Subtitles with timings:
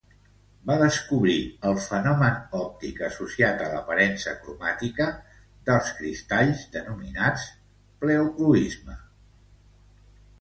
[0.67, 1.33] Va descobrir
[1.71, 5.07] el fenomen òptic associat a l'aparença cromàtica
[5.69, 7.45] dels cristalls denominat
[8.05, 8.97] pleocroisme.